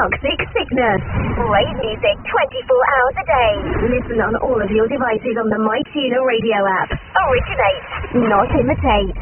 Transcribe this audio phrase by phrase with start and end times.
[0.00, 1.00] toxic sickness.
[1.36, 3.52] Great music 24 hours a day.
[3.92, 6.88] Listen on all of your devices on the MyTuner radio app.
[7.28, 7.84] Originate,
[8.32, 9.12] not imitate.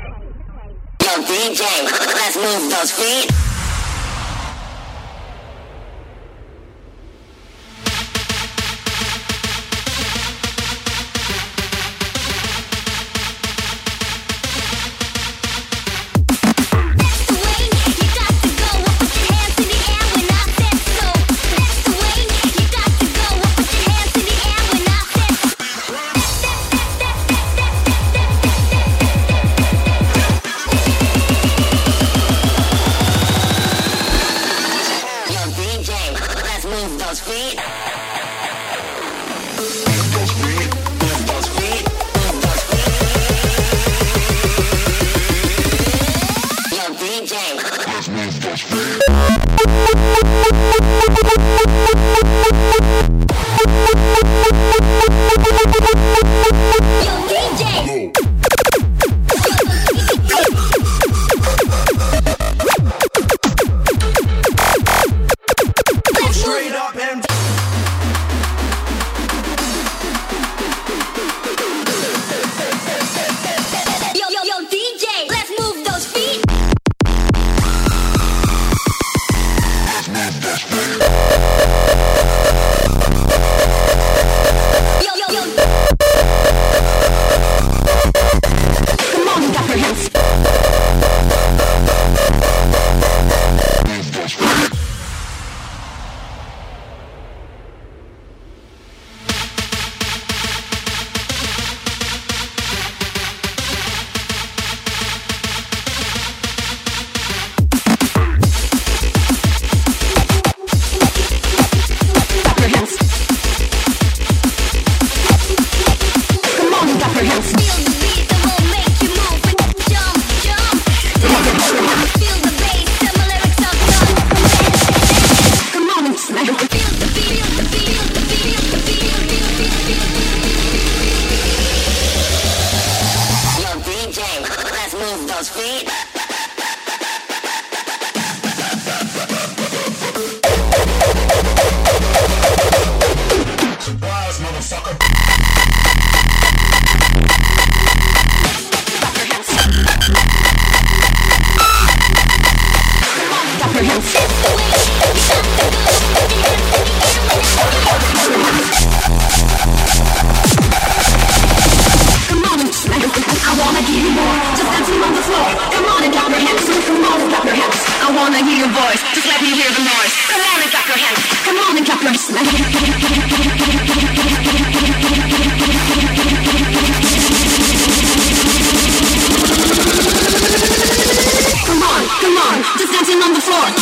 [1.03, 1.62] Yo, DJ,
[2.14, 3.47] let's move those feet.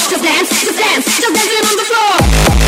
[0.09, 2.66] just dance, just dance, just dancing on the floor.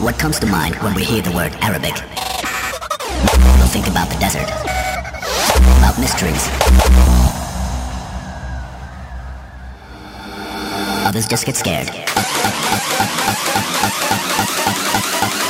[0.00, 1.92] What comes to mind when we hear the word Arabic?
[3.58, 4.48] We'll think about the desert,
[5.76, 6.48] about mysteries.
[11.06, 11.90] Others just get scared.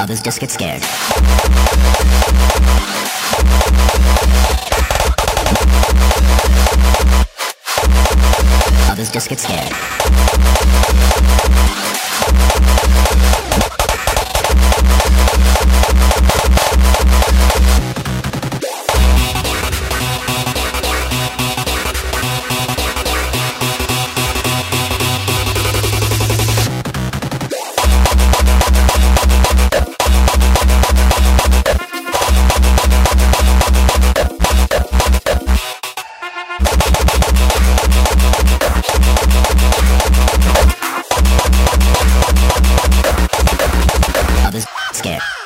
[0.00, 0.82] Others just get scared.
[8.90, 11.39] Others just get scared.
[45.02, 45.39] Biscuit.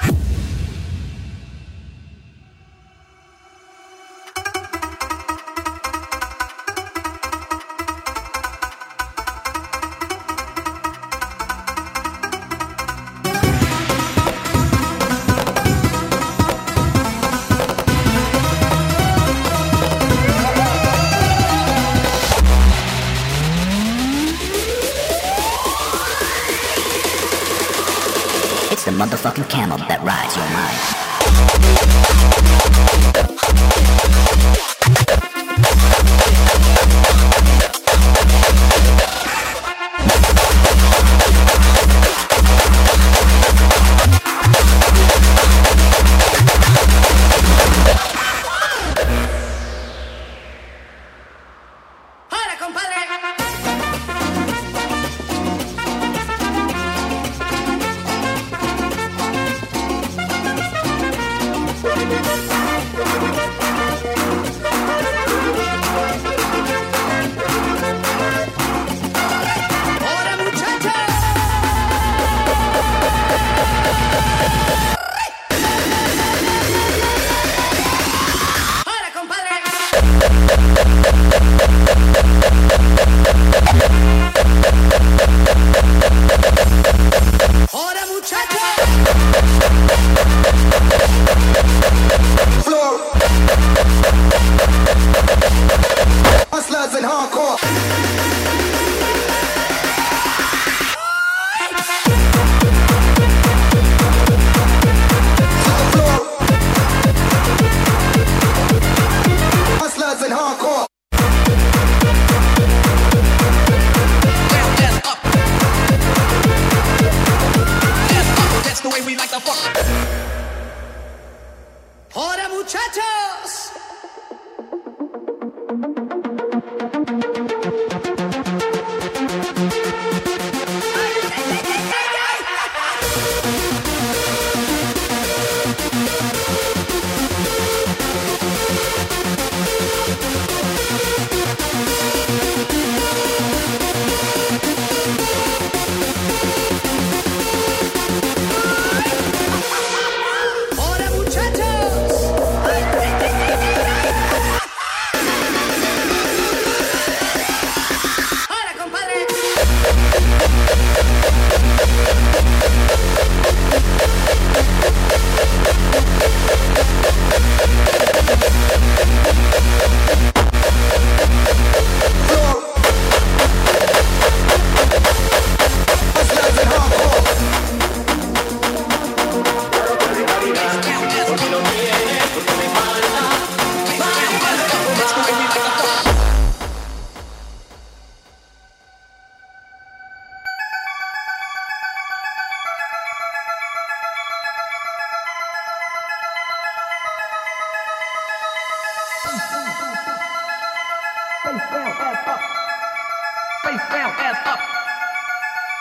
[203.90, 204.60] down, ass up.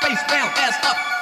[0.01, 1.12] Face down, ass up.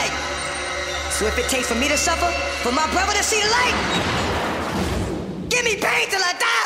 [0.00, 0.14] light.
[1.12, 2.30] So if it takes for me to suffer,
[2.62, 3.76] for my brother to see the light,
[5.52, 6.59] give me pain till I die.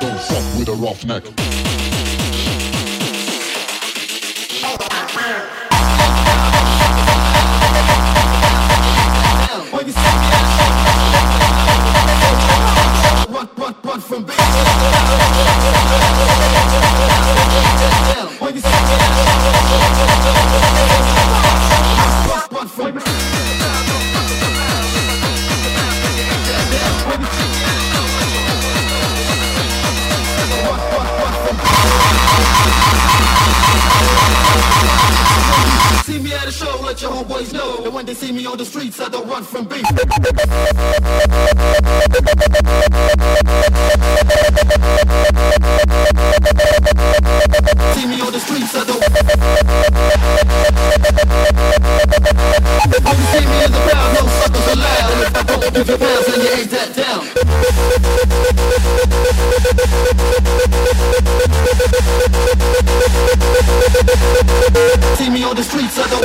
[0.00, 1.24] Don't fuck with a roughneck.
[1.24, 1.51] When
[37.22, 39.66] show, let know that when they see me on the streets, I don't run from
[39.66, 39.86] beef.
[47.94, 49.02] See me on the streets, I don't.
[53.02, 55.12] When you see me in the crowd, no suckers allowed.
[55.64, 57.22] And if you pounds, then you ain't that down.
[65.22, 66.18] See me on the streets, I don't.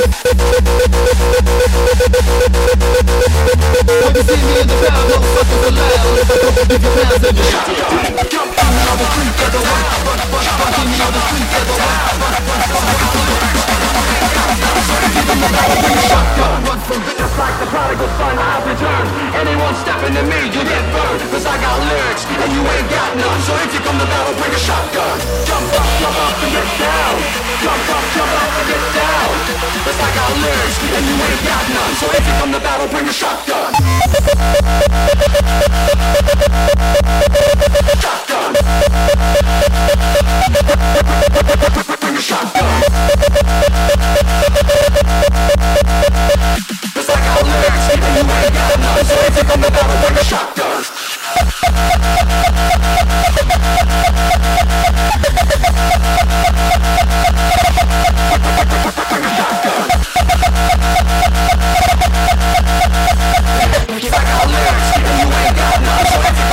[3.54, 6.02] When you see me in the crowd, suckers allowed.
[6.02, 8.26] And if I don't give you pounds, then you ain't that down.
[8.26, 10.18] Jump me on the streets, run, run.
[10.74, 11.78] See me on the streets, I don't.
[16.42, 19.10] Run, run, from Just like the prodigal son, I've returned.
[19.38, 21.22] Anyone stepping to me, you get burned.
[21.30, 23.40] Cause I got lyrics, and you ain't got none.
[23.46, 25.22] So if you come to battle, bring a shotgun.
[25.46, 26.27] Jump up, jump up
[30.28, 31.94] got lyrics, and you ain't got none.
[31.96, 33.72] So if you come to battle, bring a shotgun.
[38.04, 38.52] Shotgun.
[42.00, 42.82] Bring a shotgun.
[46.94, 49.04] Cause I got lyrics, and you ain't got none.
[49.04, 50.84] So if you come to battle, bring a shotgun.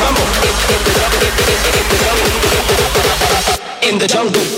[0.00, 0.22] rumble.
[3.82, 4.53] In the jungle.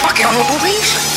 [0.00, 1.07] Porque eu não duvido isso.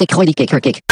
[0.00, 0.89] Stick Holy Kicker Kick.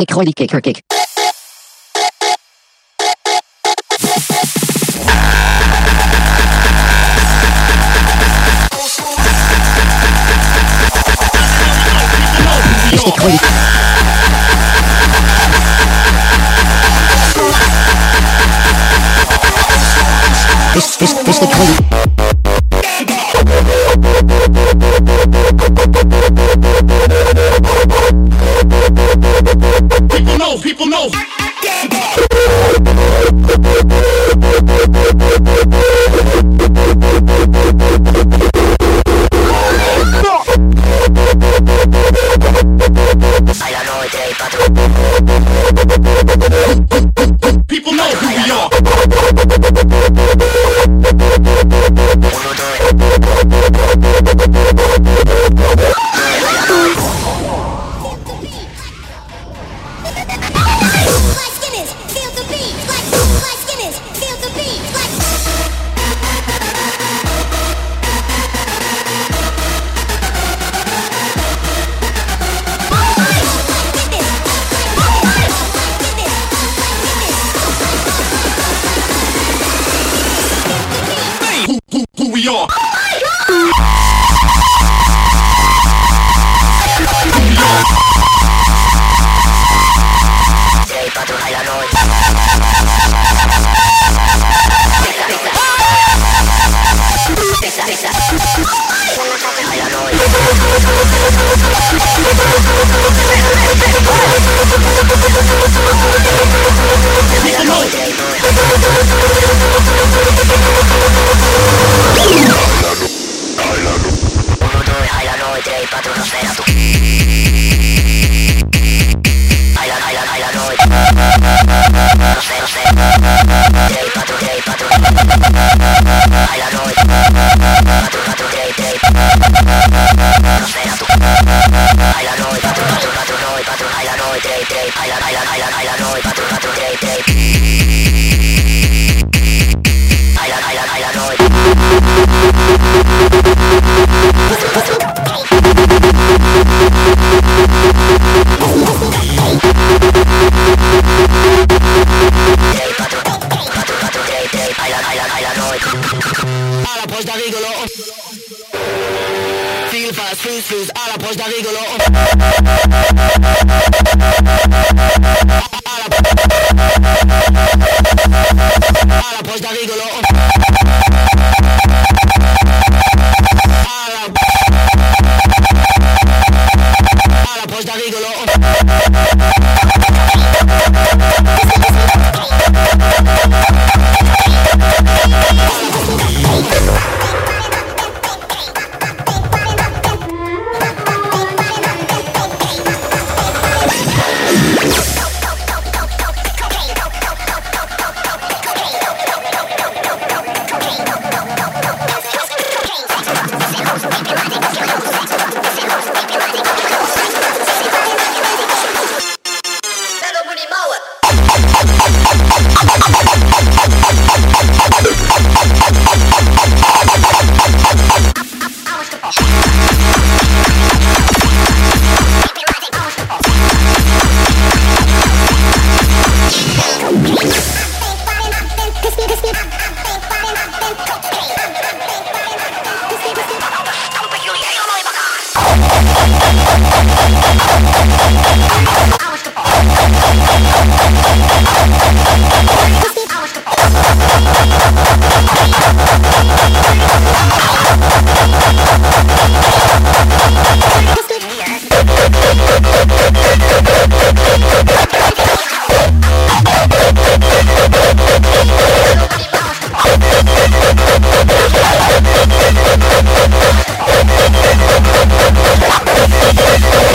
[0.00, 0.82] Fish stick, holy kick, her kick.
[20.98, 21.99] Fish fish stick,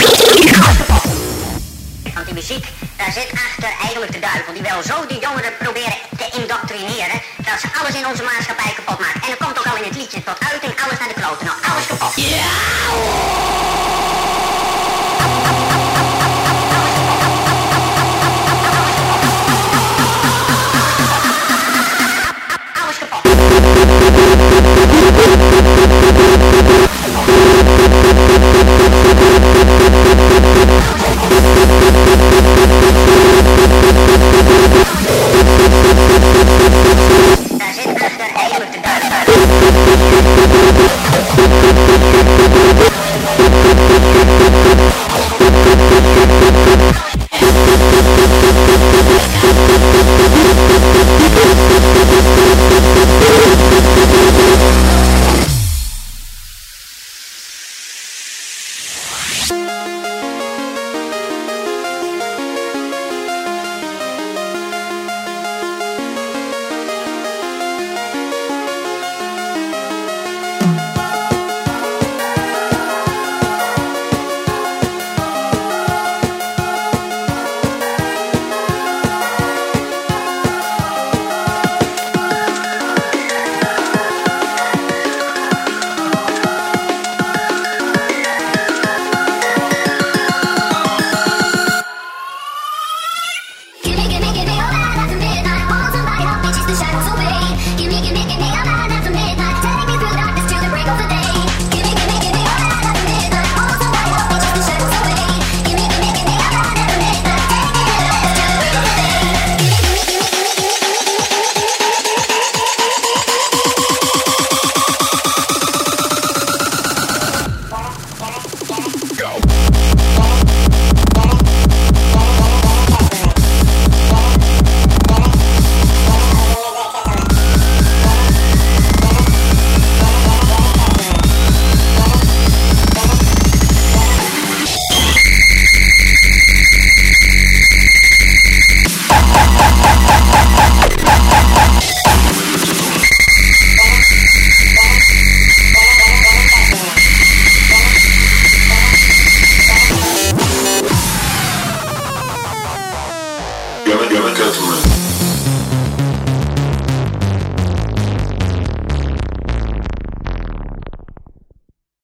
[0.02, 0.15] Yeah.
[2.14, 2.66] Want die muziek,
[2.98, 4.54] daar zit achter eigenlijk de duivel.
[4.54, 7.22] Die wil zo die jongeren proberen te indoctrineren.
[7.38, 8.45] Dat ze alles in onze maatschappij